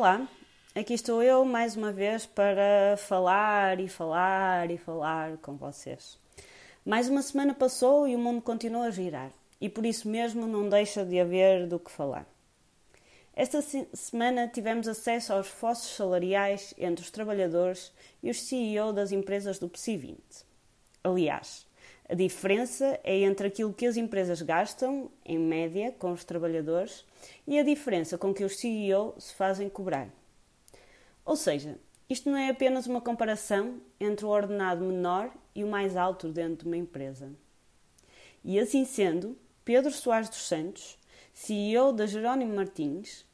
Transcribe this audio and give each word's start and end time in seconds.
Olá, 0.00 0.26
aqui 0.74 0.94
estou 0.94 1.22
eu 1.22 1.44
mais 1.44 1.76
uma 1.76 1.92
vez 1.92 2.24
para 2.24 2.96
falar 2.96 3.78
e 3.80 3.86
falar 3.86 4.70
e 4.70 4.78
falar 4.78 5.36
com 5.42 5.58
vocês. 5.58 6.18
Mais 6.86 7.10
uma 7.10 7.20
semana 7.20 7.52
passou 7.52 8.08
e 8.08 8.16
o 8.16 8.18
mundo 8.18 8.40
continua 8.40 8.86
a 8.86 8.90
girar, 8.90 9.30
e 9.60 9.68
por 9.68 9.84
isso 9.84 10.08
mesmo 10.08 10.46
não 10.46 10.70
deixa 10.70 11.04
de 11.04 11.20
haver 11.20 11.66
do 11.66 11.78
que 11.78 11.90
falar. 11.90 12.26
Esta 13.34 13.60
semana 13.60 14.48
tivemos 14.48 14.88
acesso 14.88 15.34
aos 15.34 15.48
fossos 15.48 15.94
salariais 15.94 16.72
entre 16.78 17.04
os 17.04 17.10
trabalhadores 17.10 17.92
e 18.22 18.30
os 18.30 18.40
CEO 18.40 18.94
das 18.94 19.12
empresas 19.12 19.58
do 19.58 19.68
PSI 19.68 19.98
20. 19.98 20.18
Aliás, 21.04 21.66
a 22.10 22.14
diferença 22.14 22.98
é 23.04 23.20
entre 23.20 23.46
aquilo 23.46 23.72
que 23.72 23.86
as 23.86 23.96
empresas 23.96 24.42
gastam, 24.42 25.08
em 25.24 25.38
média, 25.38 25.94
com 25.96 26.10
os 26.10 26.24
trabalhadores 26.24 27.04
e 27.46 27.56
a 27.56 27.62
diferença 27.62 28.18
com 28.18 28.34
que 28.34 28.42
os 28.42 28.58
CEO 28.58 29.14
se 29.16 29.32
fazem 29.32 29.68
cobrar. 29.68 30.08
Ou 31.24 31.36
seja, 31.36 31.78
isto 32.08 32.28
não 32.28 32.36
é 32.36 32.50
apenas 32.50 32.88
uma 32.88 33.00
comparação 33.00 33.80
entre 34.00 34.26
o 34.26 34.28
ordenado 34.28 34.84
menor 34.84 35.30
e 35.54 35.62
o 35.62 35.68
mais 35.68 35.96
alto 35.96 36.28
dentro 36.32 36.64
de 36.64 36.66
uma 36.66 36.76
empresa. 36.76 37.30
E 38.42 38.58
assim 38.58 38.84
sendo, 38.84 39.38
Pedro 39.64 39.92
Soares 39.92 40.28
dos 40.28 40.48
Santos, 40.48 40.98
CEO 41.32 41.92
da 41.92 42.06
Jerónimo 42.06 42.56
Martins, 42.56 43.24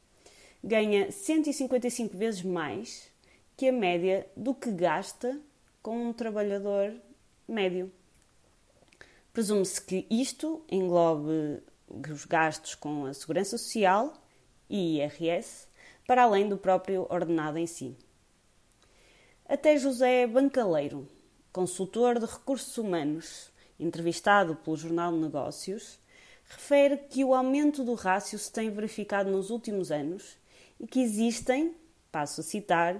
ganha 0.63 1.11
155 1.11 2.15
vezes 2.15 2.43
mais 2.43 3.09
que 3.55 3.69
a 3.69 3.71
média 3.71 4.27
do 4.37 4.53
que 4.53 4.69
gasta 4.69 5.41
com 5.81 6.09
um 6.09 6.13
trabalhador 6.13 6.93
médio. 7.47 7.91
Presume-se 9.37 9.79
que 9.79 10.07
isto 10.09 10.63
englobe 10.67 11.61
os 12.11 12.25
gastos 12.25 12.73
com 12.73 13.05
a 13.05 13.13
Segurança 13.13 13.55
Social 13.55 14.11
e 14.67 14.97
IRS, 14.97 15.67
para 16.07 16.23
além 16.23 16.49
do 16.49 16.57
próprio 16.57 17.05
ordenado 17.07 17.59
em 17.59 17.67
si. 17.67 17.95
Até 19.47 19.77
José 19.77 20.25
Bancaleiro, 20.25 21.07
consultor 21.53 22.17
de 22.17 22.25
recursos 22.25 22.75
humanos, 22.79 23.51
entrevistado 23.79 24.55
pelo 24.55 24.75
Jornal 24.75 25.11
Negócios, 25.11 25.99
refere 26.45 26.97
que 26.97 27.23
o 27.23 27.35
aumento 27.35 27.83
do 27.83 27.93
rácio 27.93 28.39
se 28.39 28.51
tem 28.51 28.71
verificado 28.71 29.29
nos 29.29 29.51
últimos 29.51 29.91
anos 29.91 30.35
e 30.79 30.87
que 30.87 30.99
existem, 30.99 31.75
passo 32.11 32.41
a 32.41 32.43
citar, 32.43 32.99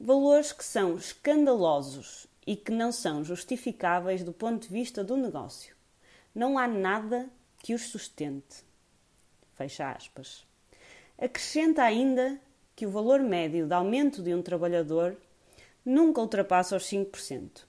valores 0.00 0.50
que 0.50 0.64
são 0.64 0.96
escandalosos 0.96 2.26
e 2.46 2.56
que 2.56 2.72
não 2.72 2.92
são 2.92 3.24
justificáveis 3.24 4.22
do 4.22 4.32
ponto 4.32 4.66
de 4.66 4.72
vista 4.72 5.02
do 5.02 5.16
negócio. 5.16 5.74
Não 6.34 6.58
há 6.58 6.66
nada 6.66 7.28
que 7.58 7.74
os 7.74 7.82
sustente. 7.82 8.64
Fecha 9.54 9.90
aspas. 9.90 10.46
Acrescenta 11.16 11.82
ainda 11.82 12.40
que 12.74 12.86
o 12.86 12.90
valor 12.90 13.20
médio 13.20 13.66
de 13.66 13.72
aumento 13.72 14.22
de 14.22 14.34
um 14.34 14.42
trabalhador 14.42 15.16
nunca 15.84 16.20
ultrapassa 16.20 16.76
os 16.76 16.84
5% 16.84 17.64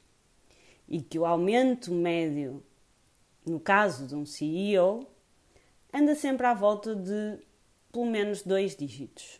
e 0.88 1.02
que 1.02 1.18
o 1.18 1.26
aumento 1.26 1.92
médio, 1.92 2.64
no 3.46 3.60
caso 3.60 4.08
de 4.08 4.16
um 4.16 4.26
CEO, 4.26 5.08
anda 5.94 6.16
sempre 6.16 6.46
à 6.46 6.54
volta 6.54 6.96
de 6.96 7.40
pelo 7.92 8.06
menos 8.06 8.42
dois 8.42 8.76
dígitos. 8.76 9.40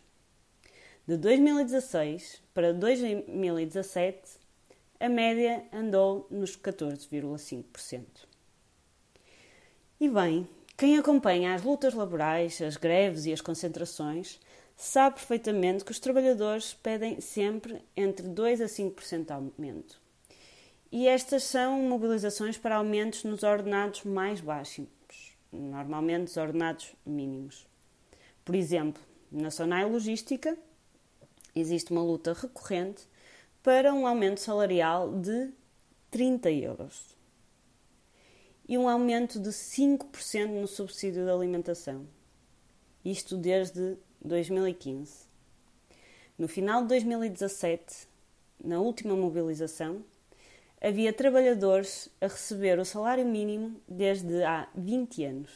De 1.06 1.16
2016 1.16 2.42
para 2.54 2.72
2017, 2.72 4.38
a 4.98 5.08
média 5.08 5.64
andou 5.72 6.26
nos 6.30 6.56
14,5%. 6.56 8.04
E 9.98 10.08
bem, 10.08 10.48
quem 10.76 10.98
acompanha 10.98 11.54
as 11.54 11.62
lutas 11.62 11.94
laborais, 11.94 12.60
as 12.60 12.76
greves 12.76 13.24
e 13.26 13.32
as 13.32 13.40
concentrações 13.40 14.38
sabe 14.76 15.16
perfeitamente 15.16 15.84
que 15.84 15.90
os 15.90 15.98
trabalhadores 15.98 16.74
pedem 16.74 17.20
sempre 17.20 17.82
entre 17.96 18.28
2 18.28 18.60
a 18.60 18.66
5% 18.66 19.24
de 19.24 19.32
aumento. 19.32 20.00
E 20.92 21.08
estas 21.08 21.44
são 21.44 21.80
mobilizações 21.82 22.58
para 22.58 22.76
aumentos 22.76 23.24
nos 23.24 23.42
ordenados 23.42 24.04
mais 24.04 24.40
baixos, 24.40 24.86
normalmente 25.50 26.28
os 26.28 26.36
ordenados 26.36 26.94
mínimos. 27.04 27.66
Por 28.44 28.54
exemplo, 28.54 29.02
na 29.32 29.50
Sonai 29.50 29.84
Logística 29.84 30.56
existe 31.54 31.90
uma 31.90 32.02
luta 32.02 32.32
recorrente 32.34 33.04
para 33.66 33.92
um 33.92 34.06
aumento 34.06 34.38
salarial 34.38 35.10
de 35.18 35.50
30 36.12 36.52
euros 36.52 37.16
e 38.68 38.78
um 38.78 38.88
aumento 38.88 39.40
de 39.40 39.48
5% 39.48 40.46
no 40.46 40.68
subsídio 40.68 41.24
de 41.24 41.30
alimentação. 41.32 42.06
Isto 43.04 43.36
desde 43.36 43.96
2015. 44.24 45.26
No 46.38 46.46
final 46.46 46.82
de 46.82 46.90
2017, 46.90 48.06
na 48.62 48.78
última 48.78 49.16
mobilização, 49.16 50.04
havia 50.80 51.12
trabalhadores 51.12 52.08
a 52.20 52.28
receber 52.28 52.78
o 52.78 52.84
salário 52.84 53.26
mínimo 53.26 53.80
desde 53.88 54.44
há 54.44 54.68
20 54.76 55.24
anos. 55.24 55.50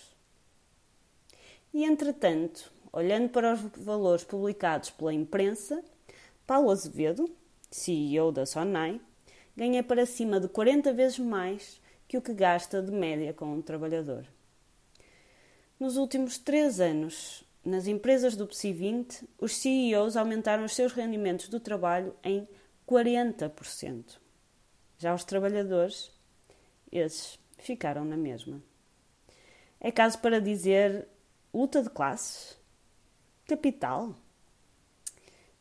E, 1.73 1.85
entretanto, 1.85 2.73
olhando 2.93 3.29
para 3.29 3.55
os 3.55 3.61
valores 3.77 4.25
publicados 4.25 4.91
pela 4.91 5.15
imprensa, 5.15 5.81
Paulo 6.45 6.73
Azevedo, 6.73 7.33
CEO 7.71 8.33
da 8.33 8.45
Sonai, 8.45 9.01
ganha 9.57 9.83
para 9.83 10.07
cima 10.07 10.41
de 10.41 10.49
40 10.49 10.93
vezes 10.93 11.19
mais 11.19 11.81
que 12.09 12.19
o 12.19 12.23
que 12.23 12.35
gasta 12.35 12.83
de 12.83 12.91
média 12.91 13.33
com 13.33 13.47
um 13.47 13.63
trabalhador. 13.63 14.27
Nos 15.79 15.97
últimos 15.97 16.39
três 16.39 16.81
anos, 16.81 17.45
nas 17.65 17.87
empresas 17.87 18.37
do 18.37 18.47
PSI 18.47 18.73
20, 18.73 19.29
os 19.39 19.57
CEOs 19.57 20.17
aumentaram 20.17 20.65
os 20.65 20.75
seus 20.75 20.93
rendimentos 20.93 21.49
do 21.49 21.61
trabalho 21.61 22.15
em 22.25 22.49
40%. 22.87 24.19
Já 24.99 25.15
os 25.15 25.25
trabalhadores, 25.25 26.11
esses 26.91 27.39
ficaram 27.59 28.05
na 28.05 28.17
mesma. 28.17 28.63
É 29.79 29.91
caso 29.91 30.19
para 30.19 30.41
dizer 30.41 31.07
luta 31.55 31.83
de 31.83 31.91
classes? 31.91 32.59
Capital? 33.47 34.15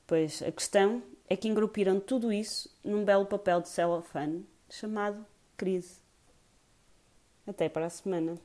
Pois 0.05 0.41
a 0.41 0.51
questão 0.51 1.03
é 1.29 1.37
que 1.37 1.47
engrupiram 1.47 1.99
tudo 1.99 2.33
isso 2.33 2.75
num 2.83 3.05
belo 3.05 3.25
papel 3.25 3.61
de 3.61 3.69
celofane 3.69 4.45
chamado 4.67 5.23
crise. 5.55 6.01
Até 7.45 7.69
para 7.69 7.85
a 7.85 7.89
semana. 7.89 8.37